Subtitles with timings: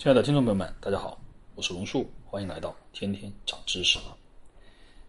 [0.00, 1.20] 亲爱的听众朋友们，大家好，
[1.54, 3.98] 我是龙树，欢迎来到天天长知识。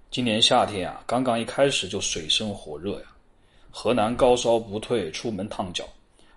[0.10, 3.06] 今年夏天啊，刚刚一开始就水深火热呀，
[3.72, 5.86] 河南高烧不退，出门烫脚，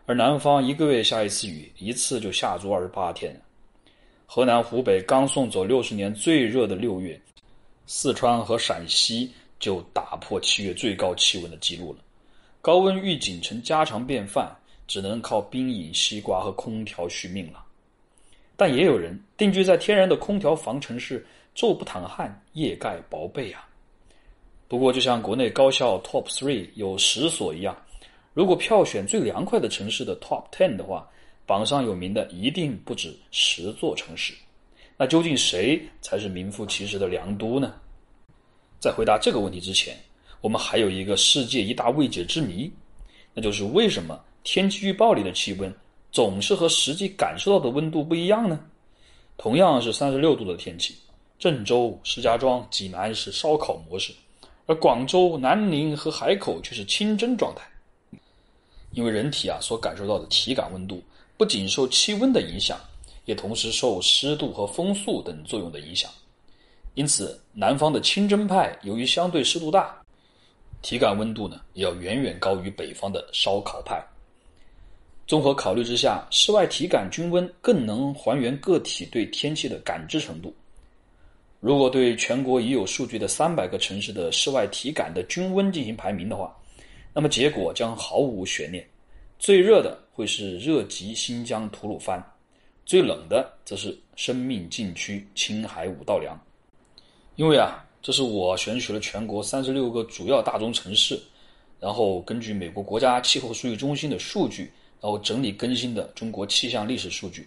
[0.07, 3.37] 而南方一个月下一次雨，一次就下足二十八天。
[4.25, 7.21] 河南、湖北刚送走六十年最热的六月，
[7.89, 11.99] 四川和陕西就打破七月最高气温的记录了，
[12.63, 17.61] 高温预警成家常便饭，只能靠冰饮西瓜和空调续命了。
[18.57, 21.25] 但也有人定居在天然的空调房城市，
[21.55, 23.69] 昼不淌汗，夜盖薄被啊。
[24.69, 27.77] 不过，就像国内高校 Top Three 有十所一样，
[28.33, 31.09] 如果票选最凉快的城市的 Top Ten 的话，
[31.47, 34.33] 榜上有名的一定不止十座城市。
[34.97, 37.75] 那究竟谁才是名副其实的凉都呢？
[38.79, 39.97] 在回答这个问题之前，
[40.41, 42.73] 我们还有一个世界一大未解之谜，
[43.35, 45.73] 那就是为什么天气预报里的气温？
[46.15, 48.61] 总是和实际感受到的温度不一样呢。
[49.37, 50.95] 同样是三十六度的天气，
[51.41, 54.15] 郑州、石家庄、济南是烧烤模式，
[54.67, 57.69] 而广州、南宁和海口却是清蒸状态。
[58.93, 61.03] 因为人体啊所感受到的体感温度，
[61.37, 62.79] 不仅受气温的影响，
[63.25, 66.09] 也同时受湿度和风速等作用的影响。
[66.95, 70.01] 因此，南方的清蒸派由于相对湿度大，
[70.81, 74.01] 体感温度呢也要远远高于北方的烧烤派。
[75.27, 80.55] 综合考虑之下，室外体感均温更能还原个体对天气的感知程度。
[81.61, 86.55] 如果对全国已有数据的三百个城市的室外体感的均温进行排名的话，
[87.15, 88.87] 那么结果将毫无悬念：
[89.39, 92.23] 最热的会是热极新疆吐鲁番，
[92.85, 96.39] 最冷的则是生命禁区青海五道梁。
[97.37, 101.19] 因为啊，这是我选取了全国三十六个主要大中城市，
[101.81, 104.71] 然后根据美国国家气候数据中心的数据。
[105.05, 107.47] 然后整理更新的中国气象历史数据，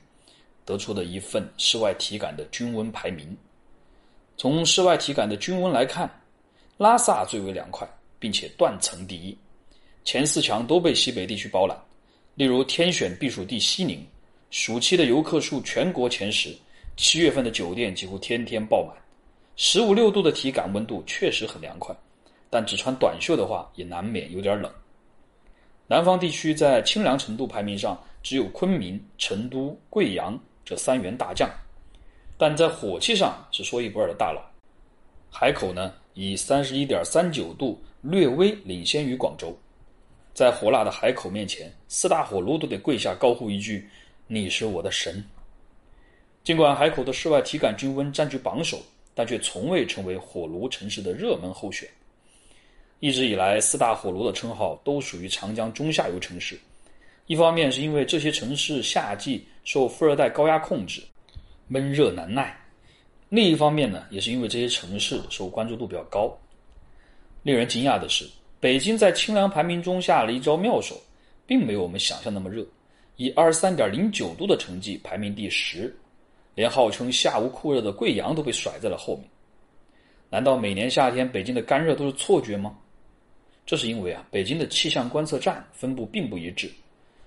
[0.64, 3.36] 得出的一份室外体感的均温排名。
[4.38, 6.08] 从室外体感的均温来看，
[6.78, 9.36] 拉萨最为凉快，并且断层第一，
[10.06, 11.76] 前四强都被西北地区包揽。
[12.36, 14.06] 例如天选避暑地西宁，
[14.52, 16.56] 暑期的游客数全国前十，
[16.96, 18.96] 七月份的酒店几乎天天爆满。
[19.56, 21.96] 十五六度的体感温度确实很凉快，
[22.52, 24.72] 但只穿短袖的话也难免有点冷。
[25.90, 31.50] 南方地区在清凉程度排名上，只有昆明、成都、贵阳这三员大将，
[32.38, 34.42] 但在火气上是说一不二的大佬。
[35.32, 39.58] 海口呢，以三十一点三九度略微领先于广州。
[40.34, 43.90] 在火辣的海口面前，四大火炉都得跪下高呼一句
[44.28, 45.24] ：“你是我的神。”
[46.44, 48.78] 尽管海口的室外体感均温占据榜首，
[49.16, 51.90] 但却从未成为火炉城市的热门候选。
[53.00, 56.60] 一直以来，四大火炉的称号都属于长江中下游城市。
[57.28, 61.02] 一方面是因为这些城市夏季受副热带高压控制，
[61.68, 62.46] 闷热难耐；
[63.30, 66.36] 另一方面呢，也是因为这些城市受关注度比较高。
[67.44, 68.28] 令人惊讶的是，
[68.60, 71.00] 北京在清凉排名中下了一招妙手，
[71.46, 72.66] 并没有我们想象那么热，
[73.18, 75.96] 以二十三点零九度的成绩排名第十，
[76.56, 79.30] 连号称夏无酷热的贵阳都被甩在了后面。
[80.30, 82.76] 难道每年夏天北京的干热都是错觉吗？
[83.68, 86.72] 这是因为啊，北京的气象观测站分布并不一致，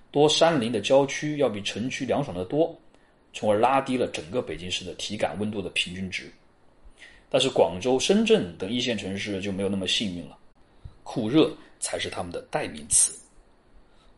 [0.09, 2.75] 多山林的郊区要比城区凉爽得多，
[3.31, 6.33] 从而拉低了整个北京市的体感温度的平均值。
[7.29, 10.35] 但是广州、深圳等一线城市就没有那么幸运了，
[11.03, 13.13] 酷热才是他们的代名词。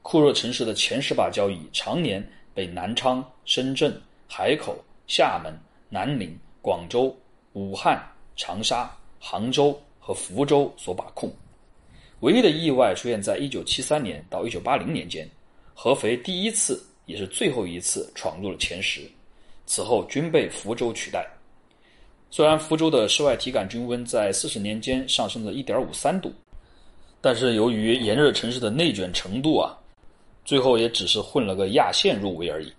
[0.01, 5.53] 酷热城市的前十把交椅常年被南昌、深圳、海口、厦门、
[5.89, 7.13] 南宁、广州、
[7.51, 8.01] 武汉、
[8.37, 11.29] 长沙、杭州和福州所把控。
[12.23, 15.29] 唯一的意外出现在一九七三年到一九八零年间，
[15.73, 19.01] 合肥第一次也是最后一次闯入了前十，
[19.65, 21.27] 此后均被福州取代。
[22.31, 26.33] 虽然福州的室外体感均温在四十年间上升了一点五三度，
[27.19, 29.77] 但是由于炎热城市的内卷程度啊，
[30.45, 32.71] 最后也只是混了个亚线入围而已。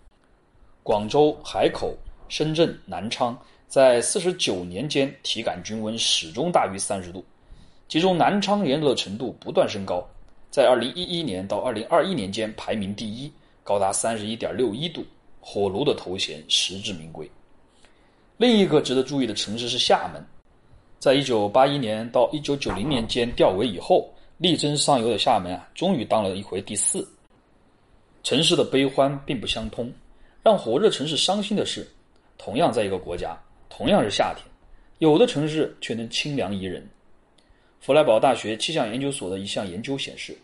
[0.82, 1.94] 广州、海口、
[2.30, 3.38] 深圳、南昌
[3.68, 7.22] 在四十九年间体感均温始终大于三十度。
[7.86, 10.04] 其中，南昌炎热程度不断升高，
[10.50, 13.30] 在2011年到2021年间排名第一，
[13.62, 15.04] 高达31.61度，
[15.40, 17.30] 火炉的头衔实至名归。
[18.36, 20.24] 另一个值得注意的城市是厦门，
[20.98, 27.06] 在1981年到1990年间调委以后，力争上游的厦门啊，终于当了一回第四。
[28.24, 29.92] 城市的悲欢并不相通，
[30.42, 31.86] 让火热城市伤心的是，
[32.38, 33.38] 同样在一个国家，
[33.68, 34.44] 同样是夏天，
[34.98, 36.84] 有的城市却能清凉宜人。
[37.84, 40.34] 弗莱堡大学气象研究所的一项研究显示，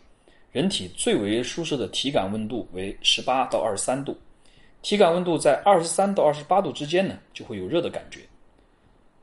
[0.51, 4.15] 人体最为舒适的体感温度为十八到二十三度，
[4.83, 8.19] 体感温度在二十三到二十八度之间呢，就会有热的感觉。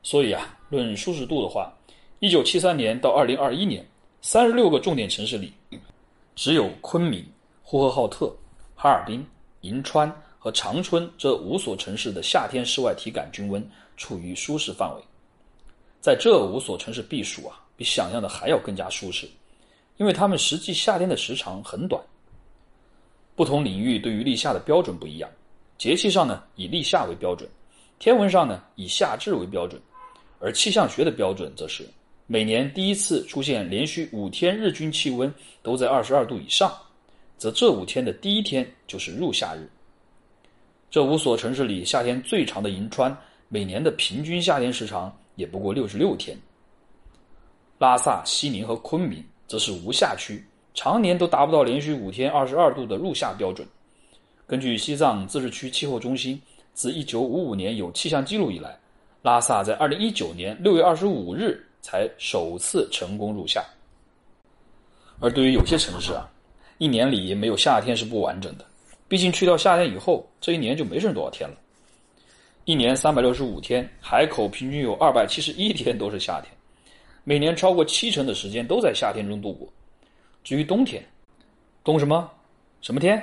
[0.03, 1.73] 所以啊，论舒适度的话，
[2.19, 3.87] 一九七三年到二零二一年，
[4.21, 5.53] 三十六个重点城市里，
[6.35, 7.25] 只有昆明、
[7.63, 8.35] 呼和浩特、
[8.75, 9.25] 哈尔滨、
[9.61, 13.65] 银川和长春这五所城市的夏天室外体感均温
[13.95, 15.01] 处于舒适范围。
[16.01, 19.25] 在这五所城市避暑啊，比想象的还要更加舒适，
[19.95, 22.03] 因为他们实际夏天的时长很短。
[23.37, 25.29] 不同领域对于立夏的标准不一样，
[25.77, 27.49] 节气上呢以立夏为标准，
[27.97, 29.81] 天文上呢以夏至为标准，
[30.41, 31.87] 而气象学的标准则是
[32.27, 35.33] 每年第一次出现连续五天日均气温
[35.63, 36.77] 都在二十二度以上，
[37.37, 39.69] 则这五天的第一天就是入夏日。
[40.91, 43.17] 这五所城市里，夏天最长的银川，
[43.47, 46.37] 每年的平均夏天时长也不过六十六天。
[47.79, 50.43] 拉萨、西宁和昆明则是无夏区。
[50.73, 53.67] 常年都达不到连续五天二十二度的入夏标准。
[54.45, 56.39] 根据西藏自治区气候中心
[56.73, 58.77] 自一九五五年有气象记录以来，
[59.21, 63.63] 拉萨在二零一九年六月二十五日才首次成功入夏。
[65.19, 66.29] 而对于有些城市啊，
[66.77, 68.65] 一年里没有夏天是不完整的。
[69.07, 71.55] 毕竟去掉夏天以后，这一年就没剩多少天了。
[72.65, 76.51] 一年三百六十五天，海口平均有二百七十一天都是夏天，
[77.23, 79.67] 每年超过七成的时间都在夏天中度过。
[80.43, 81.03] 至于冬天，
[81.83, 82.31] 冬什么？
[82.81, 83.21] 什么天？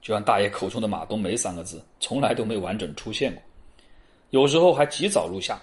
[0.00, 3.42] 就像大爷口中的“马冬梅”三个字，从来都没完整出现过。
[4.30, 5.60] 有时候还极早入夏。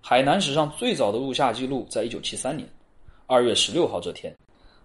[0.00, 2.68] 海南史上最早的入夏记录在一九七三年
[3.26, 4.32] 二月十六号这天，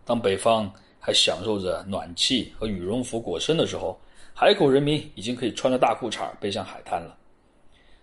[0.04, 4.00] 当北方还享受着暖气和羽绒服裹身的时候，
[4.34, 7.16] 海口人民已经可以穿着大裤衩背向海滩了。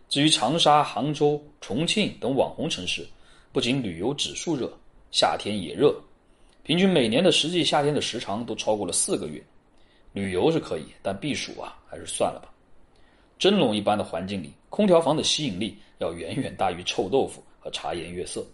[0.08, 3.06] 至于长沙、杭州、重庆等网红城市，
[3.58, 4.72] 不仅旅游指数热，
[5.10, 5.92] 夏天也热。
[6.62, 9.44] 平均每年的实际夏天的时长都超过了四个月，
[10.12, 12.54] 旅游是可以，但避暑啊还是算了吧。
[13.36, 18.46] 蒸笼一般的环境里，空调房的吸引力要远远大于臭豆腐和茶颜悦色。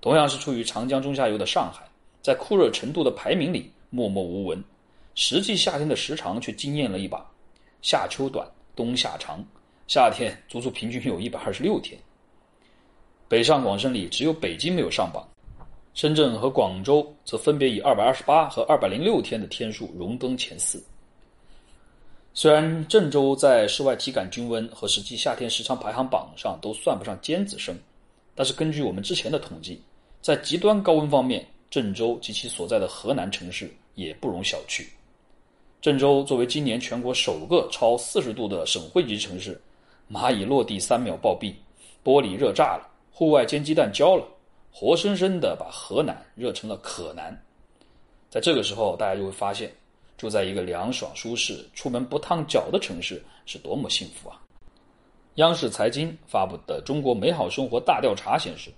[0.00, 1.88] 同样是处于长江中下游的上海，
[2.20, 4.60] 在酷热程度的排名里默默无闻，
[5.14, 7.24] 实际夏天的时长却惊艳了一把。
[7.82, 8.44] 夏秋短，
[8.74, 9.44] 冬夏长，
[9.86, 11.96] 夏天足足平均有一百二十六天。
[13.32, 15.26] 北上广深里只有北京没有上榜。
[15.94, 20.84] 深圳和广州则分别以二百二十八和二百零六天的天数荣登前四。
[22.34, 27.74] 虽然郑州在室外体感均温和实际夏天时长排行榜上都算不上尖子生，
[28.34, 29.80] 但是根据我们之前的统计，
[30.20, 34.86] 在极端高温方面，郑州及其所在的河南城市也不容小觑。
[35.80, 39.58] 郑州作为今年全国首个超四十度的省会级城市，
[40.10, 41.54] 蚂蚁落地三秒暴毙，
[42.04, 42.91] 玻璃热炸了，
[43.22, 44.26] 户外煎鸡蛋焦了。
[44.72, 47.32] 活生生的把河南热成了可南，
[48.28, 49.72] 在这个时候，大家就会发现，
[50.16, 54.40] 住在一个凉爽舒适、出门不烫脚的城市是多么幸福啊！
[55.36, 58.72] 央视财经发布的《中国美好生活大调查》显示，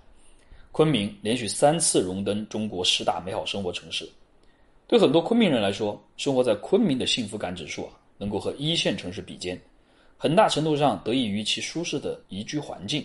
[0.71, 4.07] 昆明连续三次荣登中国十大美好生活城市。
[4.85, 9.59] 对很多昆明人来说，生活在昆明的幸福感指数啊，能够和一线城市比肩，
[10.17, 13.03] 很大程度上得益于其舒适的宜居环境。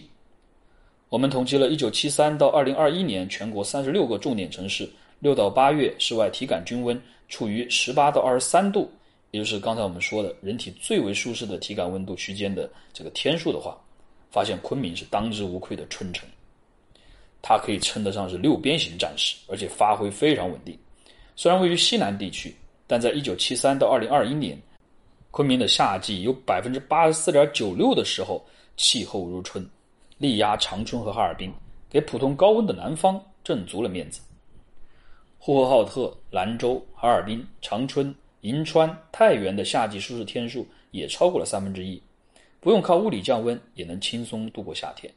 [1.11, 8.89] 我们统计了1973到2021年全国36个重点城市六到八月室外体感均温处于18到23度，
[9.33, 13.77] 也就是刚才我们说的人体最为舒适的体感温度区间的这个天数的话，
[14.31, 16.29] 发现昆明是当之无愧的春城。
[17.43, 20.79] 它可以称得上是六边形战士，而且发挥非常稳定。
[21.35, 22.55] 虽然位于西南地区，
[22.87, 24.63] 但在1973到2021年，
[25.33, 28.45] 昆明的夏季有84.96%的时候
[28.77, 29.69] 气候如春。
[30.21, 31.51] 力压长春和哈尔滨，
[31.89, 34.21] 给普通高温的南方挣足了面子。
[35.39, 42.01] 呼和浩特、兰州、哈尔滨、长春、银川、太原的夏季舒适天数也超过了三分之一，
[42.61, 45.11] 不用靠物理降温也能轻松度过夏天。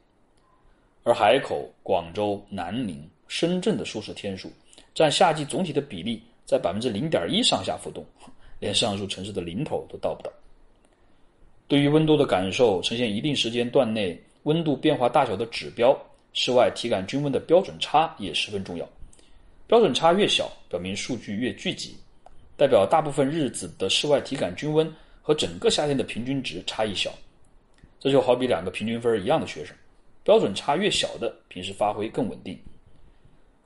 [1.03, 4.49] 而海口、广州、南宁、深圳的舒适天数
[4.95, 8.05] 占夏季总体的比例在百分之零点一上下浮动，
[8.57, 10.31] 连上述城市的零头都到不到。
[11.67, 14.17] 对于温度的感受，呈现一定时间段内。
[14.43, 15.97] 温度变化大小的指标，
[16.33, 18.87] 室外体感均温的标准差也十分重要。
[19.67, 21.95] 标准差越小，表明数据越聚集，
[22.57, 27.11] 代表大部分日子的室外体感均温和整个夏天的平均值差异小。
[27.99, 29.73] 这就好比两个平均分一样的学生，
[30.23, 32.59] 标准差越小的平时发挥更稳定。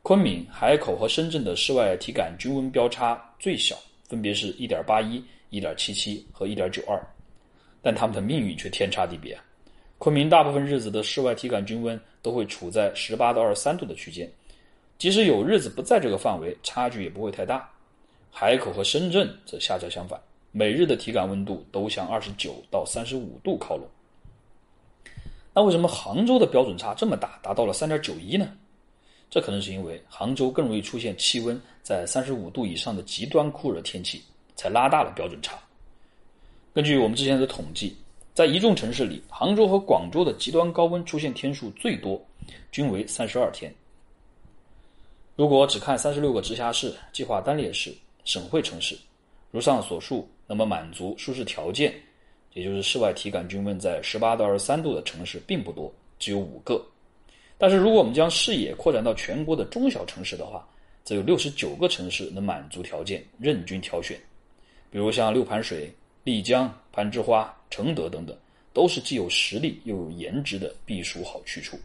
[0.04, 3.76] 昆明、海口和深圳的室外体感均温标差最小，
[4.08, 7.02] 分别是一点八一、一点七七和一点九二，
[7.82, 9.38] 但他们的命运却天差地别。
[10.00, 14.32] 昆明大部分日子的室外体感均温都会处在十八到二十三度的区间，
[14.98, 17.68] 即使有日子不在这个范围，差距也不会太大。
[18.32, 23.88] 海口和深圳则恰恰相反，每日的体感温度都向二十九到三十五度靠拢。
[25.54, 28.54] 那为什么杭州的标准差这么大，达到了三点九一呢？
[29.32, 34.22] 这可能是因为杭州更容易出现气温在三十五度以上的极端酷热天气，
[34.56, 35.58] 才拉大了标准差。
[36.74, 37.98] 根据我们之前的统计，
[38.38, 42.24] 在一众城市里，杭州和广州的极端高温出现天数最多，
[42.72, 43.74] 均为三十二天。
[45.36, 47.92] 如果只看三十六个直辖市、计划单列市、
[48.26, 48.96] 省会城市，
[49.50, 51.92] 如上所述，那么满足舒适条件，
[52.54, 56.80] 也就是室外体感均温在十八到二十三度的城市并不多，只有五个。
[57.58, 60.64] 但是，如果我们将视野扩展到全国的中小城市的话，
[61.04, 64.16] 则有六十九个城市能满足条件，任君挑选。
[64.92, 65.92] 比如像六盘水、
[66.28, 68.36] 丽江、攀枝花、承德等等，
[68.74, 71.80] 都是既有实力又有颜值的避暑好去处。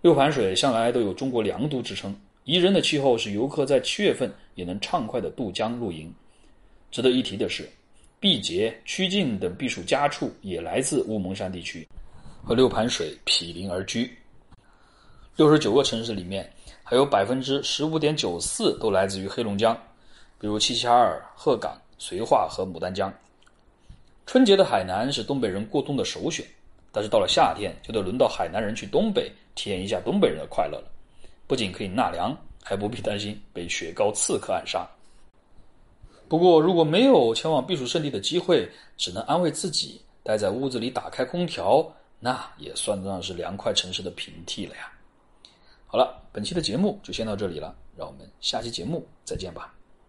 [0.00, 6.10] 六盘水向来都有“中国良都”之称，宜人的气候使游客在七月份也能畅快的渡江露营。
[6.90, 7.68] 值得一提的是，
[8.18, 11.86] 毕节、曲靖等避暑佳处也来自乌蒙山地区，
[12.42, 14.10] 和六盘水毗邻而居。
[15.36, 16.50] 六十九个城市里面，
[16.82, 19.78] 还有百分之十五点九四都来自于黑龙江，
[20.40, 23.12] 比如齐齐哈尔、鹤岗、绥化和牡丹江。
[24.26, 26.46] 春节的海南是东北人过冬的首选，
[26.92, 30.90] 但是到了夏天，就得轮到海南人去东北体验一下东北人的快乐了。
[31.46, 34.86] 不仅可以纳凉，还不必担心被雪糕刺客暗杀。
[36.28, 41.90] 不过，如果没有前往避暑胜地的机会，只能安慰自己待在屋子里打开空调，
[42.20, 44.92] 那也算得上是凉快城市的平替了呀。
[45.86, 49.77] 好了，本期的节目就先到这里了，让我们下期节目再见吧。